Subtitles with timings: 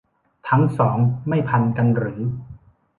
[0.49, 0.97] ทั้งสอง
[1.27, 2.21] ไม่พันกันหรือ